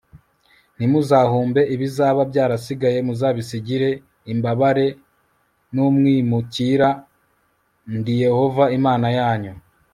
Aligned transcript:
ntimuzahumbe 0.75 1.61
ibizaba 1.75 2.21
byarasigaye 2.31 2.97
l 3.01 3.03
Muzabisigire 3.07 3.89
imbabare 4.33 4.85
m 4.95 4.97
n 5.73 5.75
umwimukira 5.87 6.89
n 6.97 6.99
Ndi 7.99 8.13
Yehova 8.23 8.63
Imana 8.79 9.07
yanyu 9.19 9.53